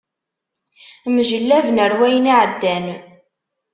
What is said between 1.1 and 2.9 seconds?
Mjellaben ar wayen iɛeddan.